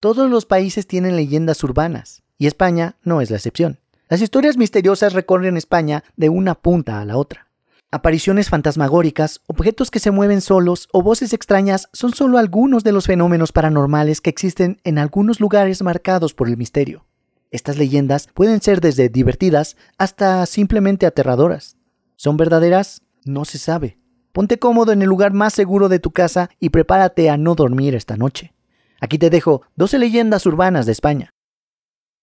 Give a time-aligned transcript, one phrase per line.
[0.00, 3.80] Todos los países tienen leyendas urbanas, y España no es la excepción.
[4.08, 7.48] Las historias misteriosas recorren España de una punta a la otra.
[7.90, 13.06] Apariciones fantasmagóricas, objetos que se mueven solos o voces extrañas son solo algunos de los
[13.06, 17.04] fenómenos paranormales que existen en algunos lugares marcados por el misterio.
[17.50, 21.76] Estas leyendas pueden ser desde divertidas hasta simplemente aterradoras.
[22.14, 23.02] ¿Son verdaderas?
[23.24, 23.98] No se sabe.
[24.30, 27.96] Ponte cómodo en el lugar más seguro de tu casa y prepárate a no dormir
[27.96, 28.52] esta noche.
[29.00, 31.30] Aquí te dejo 12 leyendas urbanas de España.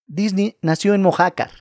[0.07, 1.51] Disney nació en Mojácar.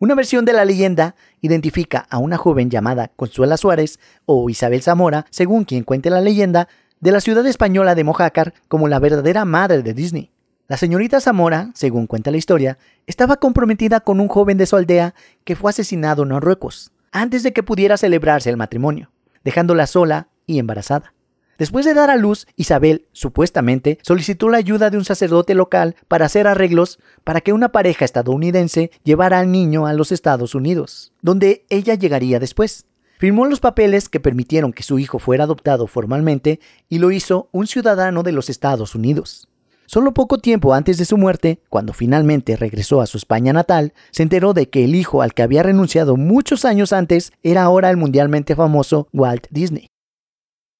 [0.00, 5.26] Una versión de la leyenda identifica a una joven llamada Consuela Suárez o Isabel Zamora,
[5.30, 6.68] según quien cuente la leyenda,
[7.00, 10.30] de la ciudad española de Mojácar como la verdadera madre de Disney.
[10.66, 15.14] La señorita Zamora, según cuenta la historia, estaba comprometida con un joven de su aldea
[15.44, 19.10] que fue asesinado en Marruecos, antes de que pudiera celebrarse el matrimonio,
[19.44, 21.14] dejándola sola y embarazada.
[21.58, 26.26] Después de dar a luz, Isabel, supuestamente, solicitó la ayuda de un sacerdote local para
[26.26, 31.66] hacer arreglos para que una pareja estadounidense llevara al niño a los Estados Unidos, donde
[31.68, 32.86] ella llegaría después.
[33.18, 37.66] Firmó los papeles que permitieron que su hijo fuera adoptado formalmente y lo hizo un
[37.66, 39.48] ciudadano de los Estados Unidos.
[39.86, 44.22] Solo poco tiempo antes de su muerte, cuando finalmente regresó a su España natal, se
[44.22, 47.96] enteró de que el hijo al que había renunciado muchos años antes era ahora el
[47.96, 49.90] mundialmente famoso Walt Disney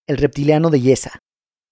[0.09, 1.23] el reptiliano de Yesa.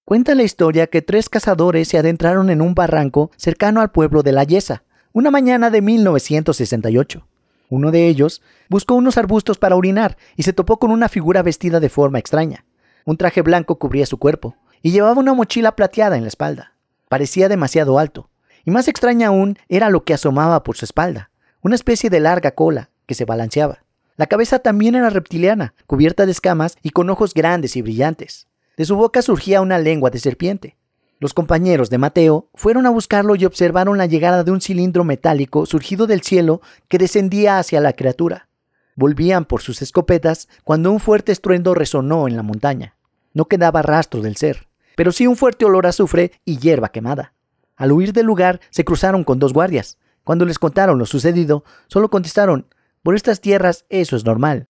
[0.05, 4.31] Cuenta la historia que tres cazadores se adentraron en un barranco cercano al pueblo de
[4.31, 7.27] la Yesa, una mañana de 1968.
[7.69, 11.81] Uno de ellos buscó unos arbustos para orinar y se topó con una figura vestida
[11.81, 12.65] de forma extraña.
[13.05, 16.75] Un traje blanco cubría su cuerpo y llevaba una mochila plateada en la espalda.
[17.09, 18.31] Parecía demasiado alto,
[18.65, 21.31] y más extraña aún era lo que asomaba por su espalda,
[21.63, 23.86] una especie de larga cola que se balanceaba.
[24.17, 28.47] La cabeza también era reptiliana, cubierta de escamas y con ojos grandes y brillantes.
[28.77, 30.77] De su boca surgía una lengua de serpiente.
[31.19, 35.67] Los compañeros de Mateo fueron a buscarlo y observaron la llegada de un cilindro metálico
[35.67, 38.49] surgido del cielo que descendía hacia la criatura.
[38.97, 42.97] Volvían por sus escopetas cuando un fuerte estruendo resonó en la montaña.
[43.35, 47.35] No quedaba rastro del ser, pero sí un fuerte olor a azufre y hierba quemada.
[47.77, 49.99] Al huir del lugar se cruzaron con dos guardias.
[50.25, 52.67] Cuando les contaron lo sucedido, solo contestaron
[53.07, 54.67] por estas tierras eso es normal.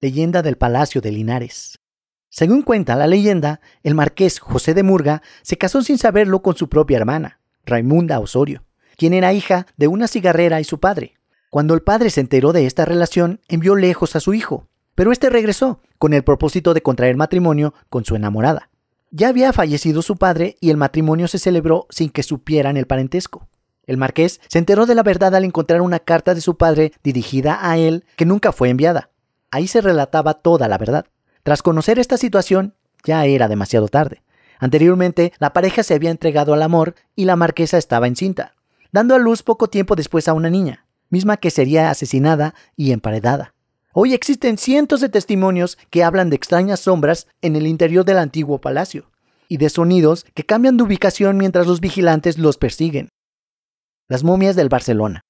[0.00, 1.80] Leyenda del Palacio de Linares.
[2.28, 6.68] Según cuenta la leyenda, el marqués José de Murga se casó sin saberlo con su
[6.68, 8.62] propia hermana, Raimunda Osorio,
[8.96, 11.14] quien era hija de una cigarrera y su padre.
[11.50, 15.28] Cuando el padre se enteró de esta relación, envió lejos a su hijo, pero este
[15.28, 18.70] regresó con el propósito de contraer matrimonio con su enamorada.
[19.10, 23.48] Ya había fallecido su padre y el matrimonio se celebró sin que supieran el parentesco.
[23.86, 27.58] El marqués se enteró de la verdad al encontrar una carta de su padre dirigida
[27.68, 29.10] a él que nunca fue enviada.
[29.50, 31.06] Ahí se relataba toda la verdad.
[31.42, 34.22] Tras conocer esta situación, ya era demasiado tarde.
[34.60, 38.54] Anteriormente, la pareja se había entregado al amor y la marquesa estaba encinta,
[38.92, 43.54] dando a luz poco tiempo después a una niña, misma que sería asesinada y emparedada.
[43.92, 48.60] Hoy existen cientos de testimonios que hablan de extrañas sombras en el interior del antiguo
[48.60, 49.10] palacio
[49.48, 53.10] y de sonidos que cambian de ubicación mientras los vigilantes los persiguen
[54.12, 55.24] las momias del Barcelona.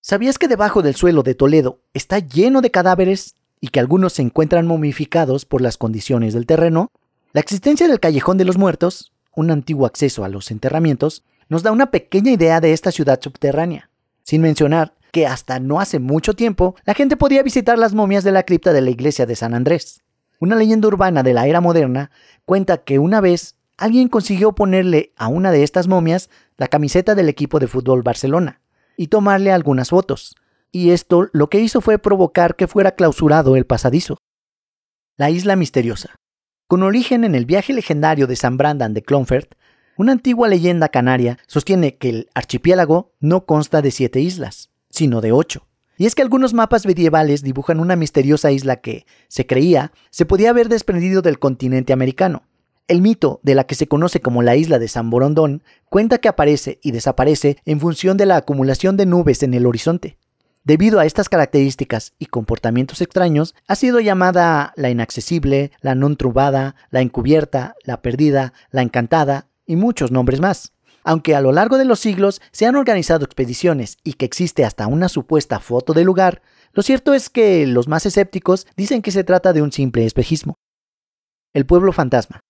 [0.00, 4.22] ¿Sabías que debajo del suelo de Toledo está lleno de cadáveres y que algunos se
[4.22, 6.92] encuentran momificados por las condiciones del terreno?
[7.32, 11.72] La existencia del Callejón de los Muertos, un antiguo acceso a los enterramientos, nos da
[11.72, 13.90] una pequeña idea de esta ciudad subterránea,
[14.22, 18.30] sin mencionar que hasta no hace mucho tiempo la gente podía visitar las momias de
[18.30, 20.04] la cripta de la iglesia de San Andrés.
[20.38, 22.12] Una leyenda urbana de la era moderna
[22.44, 26.28] cuenta que una vez alguien consiguió ponerle a una de estas momias
[26.58, 28.60] la camiseta del equipo de fútbol Barcelona
[28.96, 30.36] y tomarle algunas fotos.
[30.70, 34.18] Y esto lo que hizo fue provocar que fuera clausurado el pasadizo.
[35.16, 36.16] La isla misteriosa.
[36.66, 39.54] Con origen en el viaje legendario de San Brandan de Clonfert,
[39.96, 45.32] una antigua leyenda canaria sostiene que el archipiélago no consta de siete islas, sino de
[45.32, 45.66] ocho.
[45.96, 50.50] Y es que algunos mapas medievales dibujan una misteriosa isla que, se creía, se podía
[50.50, 52.44] haber desprendido del continente americano,
[52.88, 56.28] el mito de la que se conoce como la isla de San Borondón cuenta que
[56.28, 60.16] aparece y desaparece en función de la acumulación de nubes en el horizonte.
[60.64, 66.74] Debido a estas características y comportamientos extraños, ha sido llamada la inaccesible, la non trubada,
[66.90, 70.72] la encubierta, la perdida, la encantada y muchos nombres más.
[71.04, 74.86] Aunque a lo largo de los siglos se han organizado expediciones y que existe hasta
[74.86, 76.42] una supuesta foto del lugar,
[76.72, 80.54] lo cierto es que los más escépticos dicen que se trata de un simple espejismo.
[81.54, 82.40] El pueblo fantasma.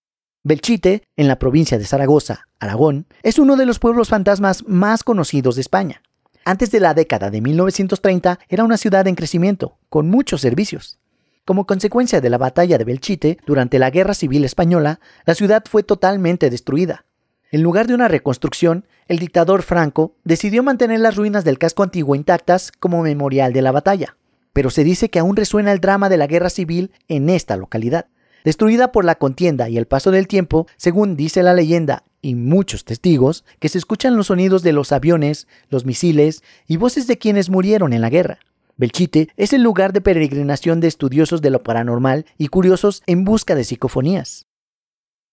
[0.48, 5.56] Belchite, en la provincia de Zaragoza, Aragón, es uno de los pueblos fantasmas más conocidos
[5.56, 6.00] de España.
[6.42, 11.00] Antes de la década de 1930 era una ciudad en crecimiento, con muchos servicios.
[11.44, 15.82] Como consecuencia de la batalla de Belchite durante la Guerra Civil Española, la ciudad fue
[15.82, 17.04] totalmente destruida.
[17.50, 22.14] En lugar de una reconstrucción, el dictador Franco decidió mantener las ruinas del casco antiguo
[22.14, 24.16] intactas como memorial de la batalla.
[24.54, 28.06] Pero se dice que aún resuena el drama de la guerra civil en esta localidad.
[28.48, 32.86] Destruida por la contienda y el paso del tiempo, según dice la leyenda y muchos
[32.86, 37.50] testigos, que se escuchan los sonidos de los aviones, los misiles y voces de quienes
[37.50, 38.38] murieron en la guerra.
[38.78, 43.54] Belchite es el lugar de peregrinación de estudiosos de lo paranormal y curiosos en busca
[43.54, 44.46] de psicofonías.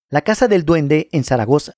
[0.09, 1.71] La Casa del Duende en Zaragoza.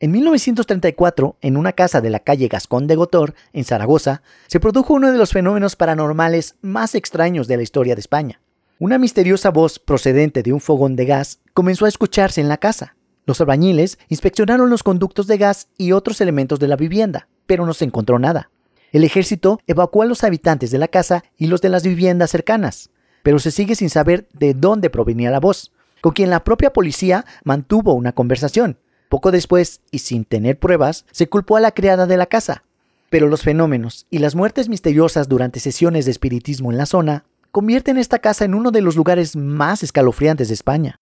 [0.00, 4.94] En 1934, en una casa de la calle Gascón de Gotor, en Zaragoza, se produjo
[4.94, 8.40] uno de los fenómenos paranormales más extraños de la historia de España.
[8.80, 12.94] Una misteriosa voz procedente de un fogón de gas comenzó a escucharse en la casa.
[13.26, 17.74] Los albañiles inspeccionaron los conductos de gas y otros elementos de la vivienda, pero no
[17.74, 18.50] se encontró nada.
[18.92, 22.90] El ejército evacuó a los habitantes de la casa y los de las viviendas cercanas,
[23.24, 27.24] pero se sigue sin saber de dónde provenía la voz, con quien la propia policía
[27.42, 28.78] mantuvo una conversación.
[29.08, 32.62] Poco después, y sin tener pruebas, se culpó a la criada de la casa.
[33.10, 37.96] Pero los fenómenos y las muertes misteriosas durante sesiones de espiritismo en la zona convierten
[37.96, 40.96] esta casa en uno de los lugares más escalofriantes de España.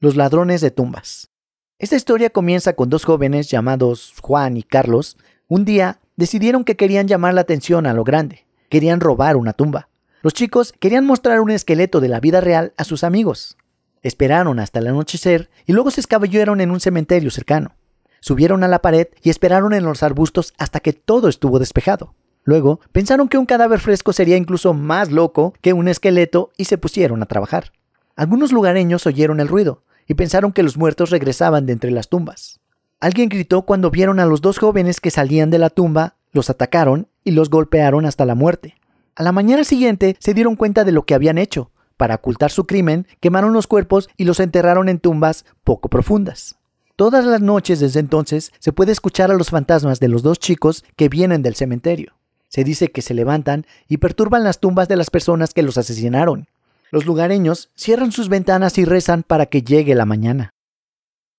[0.00, 1.30] Los ladrones de tumbas.
[1.78, 5.16] Esta historia comienza con dos jóvenes llamados Juan y Carlos.
[5.48, 8.46] Un día decidieron que querían llamar la atención a lo grande.
[8.68, 9.88] Querían robar una tumba.
[10.22, 13.56] Los chicos querían mostrar un esqueleto de la vida real a sus amigos.
[14.02, 17.74] Esperaron hasta el anochecer y luego se escabellaron en un cementerio cercano.
[18.20, 22.14] Subieron a la pared y esperaron en los arbustos hasta que todo estuvo despejado.
[22.44, 26.78] Luego pensaron que un cadáver fresco sería incluso más loco que un esqueleto y se
[26.78, 27.72] pusieron a trabajar.
[28.16, 32.60] Algunos lugareños oyeron el ruido y pensaron que los muertos regresaban de entre las tumbas.
[33.00, 37.08] Alguien gritó cuando vieron a los dos jóvenes que salían de la tumba, los atacaron
[37.24, 38.74] y los golpearon hasta la muerte.
[39.14, 41.70] A la mañana siguiente se dieron cuenta de lo que habían hecho
[42.02, 46.56] para ocultar su crimen, quemaron los cuerpos y los enterraron en tumbas poco profundas.
[46.96, 50.84] Todas las noches desde entonces se puede escuchar a los fantasmas de los dos chicos
[50.96, 52.14] que vienen del cementerio.
[52.52, 56.48] Se dice que se levantan y perturban las tumbas de las personas que los asesinaron.
[56.90, 60.50] Los lugareños cierran sus ventanas y rezan para que llegue la mañana.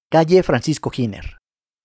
[0.10, 1.38] Calle Francisco Giner.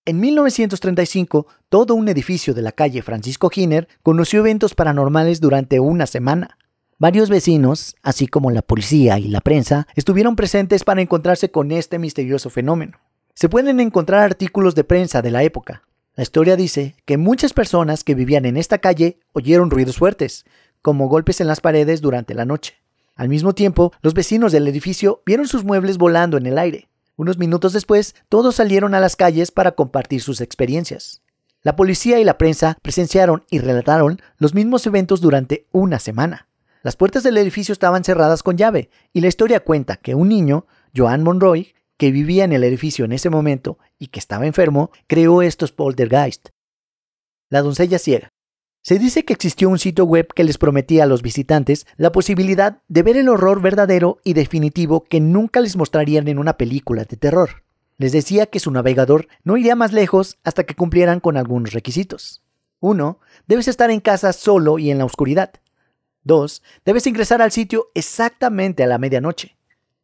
[0.06, 6.06] En 1935, todo un edificio de la calle Francisco Giner conoció eventos paranormales durante una
[6.06, 6.56] semana.
[6.96, 11.98] Varios vecinos, así como la policía y la prensa, estuvieron presentes para encontrarse con este
[11.98, 12.98] misterioso fenómeno.
[13.34, 15.82] Se pueden encontrar artículos de prensa de la época.
[16.18, 20.46] La historia dice que muchas personas que vivían en esta calle oyeron ruidos fuertes,
[20.82, 22.74] como golpes en las paredes durante la noche.
[23.14, 26.88] Al mismo tiempo, los vecinos del edificio vieron sus muebles volando en el aire.
[27.14, 31.22] Unos minutos después, todos salieron a las calles para compartir sus experiencias.
[31.62, 36.48] La policía y la prensa presenciaron y relataron los mismos eventos durante una semana.
[36.82, 40.66] Las puertas del edificio estaban cerradas con llave, y la historia cuenta que un niño,
[40.96, 45.42] Joan Monroy, que vivía en el edificio en ese momento y que estaba enfermo, creó
[45.42, 46.48] estos poltergeist.
[47.50, 48.30] La doncella ciega.
[48.82, 52.80] Se dice que existió un sitio web que les prometía a los visitantes la posibilidad
[52.88, 57.16] de ver el horror verdadero y definitivo que nunca les mostrarían en una película de
[57.18, 57.64] terror.
[57.98, 62.42] Les decía que su navegador no iría más lejos hasta que cumplieran con algunos requisitos.
[62.80, 63.20] 1.
[63.46, 65.52] Debes estar en casa solo y en la oscuridad.
[66.22, 66.62] 2.
[66.86, 69.57] Debes ingresar al sitio exactamente a la medianoche.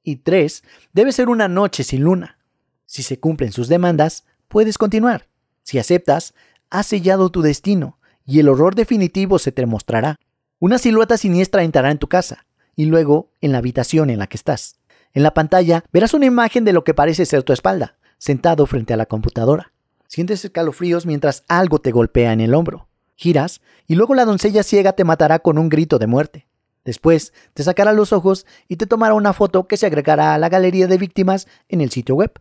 [0.04, 0.62] Y 3.
[0.92, 2.38] Debe ser una noche sin luna.
[2.86, 5.26] Si se cumplen sus demandas, puedes continuar.
[5.62, 6.34] Si aceptas,
[6.70, 10.16] has sellado tu destino y el horror definitivo se te mostrará.
[10.58, 14.36] Una silueta siniestra entrará en tu casa y luego en la habitación en la que
[14.36, 14.76] estás.
[15.12, 18.92] En la pantalla verás una imagen de lo que parece ser tu espalda, sentado frente
[18.92, 19.72] a la computadora.
[20.06, 22.88] Sientes escalofríos mientras algo te golpea en el hombro.
[23.16, 26.46] Giras y luego la doncella ciega te matará con un grito de muerte.
[26.84, 30.48] Después te sacará los ojos y te tomará una foto que se agregará a la
[30.48, 32.32] galería de víctimas en el sitio web.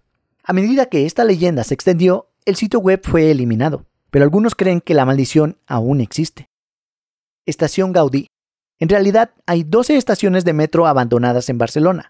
[0.43, 4.81] A medida que esta leyenda se extendió, el sitio web fue eliminado, pero algunos creen
[4.81, 6.50] que la maldición aún existe.
[7.45, 8.27] Estación Gaudí.
[8.79, 12.09] En realidad hay 12 estaciones de metro abandonadas en Barcelona.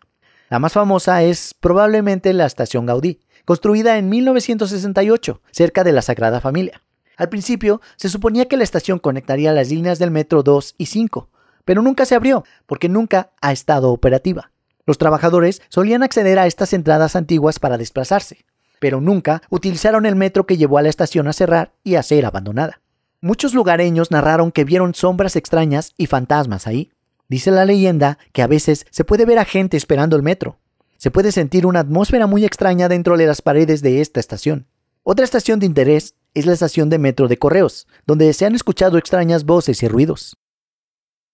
[0.50, 6.42] La más famosa es probablemente la estación Gaudí, construida en 1968, cerca de la Sagrada
[6.42, 6.82] Familia.
[7.18, 11.30] Al principio se suponía que la estación conectaría las líneas del metro 2 y 5,
[11.65, 14.51] pero nunca se abrió porque nunca ha estado operativa.
[14.86, 18.46] Los trabajadores solían acceder a estas entradas antiguas para desplazarse,
[18.79, 22.25] pero nunca utilizaron el metro que llevó a la estación a cerrar y a ser
[22.25, 22.82] abandonada.
[23.22, 26.91] Muchos lugareños narraron que vieron sombras extrañas y fantasmas ahí.
[27.29, 30.58] Dice la leyenda que a veces se puede ver a gente esperando el metro.
[30.98, 34.67] Se puede sentir una atmósfera muy extraña dentro de las paredes de esta estación.
[35.03, 38.98] Otra estación de interés es la estación de metro de Correos, donde se han escuchado
[38.98, 40.38] extrañas voces y ruidos.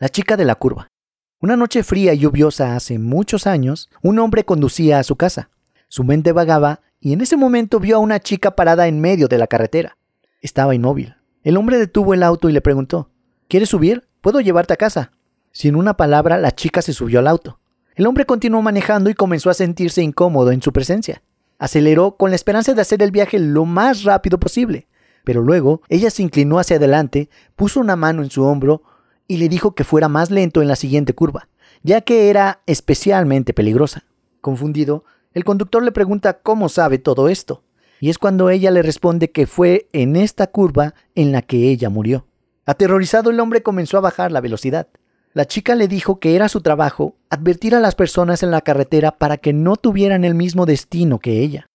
[0.00, 0.92] La chica de la curva.
[1.40, 5.50] Una noche fría y lluviosa hace muchos años, un hombre conducía a su casa.
[5.88, 9.38] Su mente vagaba y en ese momento vio a una chica parada en medio de
[9.38, 9.98] la carretera.
[10.40, 11.16] Estaba inmóvil.
[11.42, 13.10] El hombre detuvo el auto y le preguntó,
[13.48, 14.06] ¿Quieres subir?
[14.20, 15.10] Puedo llevarte a casa.
[15.50, 17.58] Sin una palabra, la chica se subió al auto.
[17.96, 21.24] El hombre continuó manejando y comenzó a sentirse incómodo en su presencia.
[21.58, 24.86] Aceleró con la esperanza de hacer el viaje lo más rápido posible,
[25.24, 28.84] pero luego ella se inclinó hacia adelante, puso una mano en su hombro
[29.28, 31.48] y le dijo que fuera más lento en la siguiente curva,
[31.82, 34.04] ya que era especialmente peligrosa.
[34.40, 35.04] Confundido,
[35.34, 37.62] el conductor le pregunta cómo sabe todo esto,
[38.00, 41.90] y es cuando ella le responde que fue en esta curva en la que ella
[41.90, 42.26] murió.
[42.64, 44.88] Aterrorizado el hombre comenzó a bajar la velocidad.
[45.34, 49.12] La chica le dijo que era su trabajo advertir a las personas en la carretera
[49.12, 51.66] para que no tuvieran el mismo destino que ella.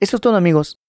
[0.00, 0.81] Eso es todo amigos.